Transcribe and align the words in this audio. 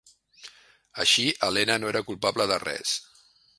Així, 1.03 1.27
Helena 1.49 1.77
no 1.83 1.93
era 1.93 2.03
culpable 2.09 2.51
de 2.55 2.61
res. 2.67 2.97